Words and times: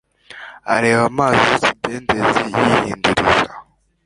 areba 0.75 1.01
amazi 1.11 1.65
y'ikidendezi 1.67 2.43
yihinduriza. 2.55 3.53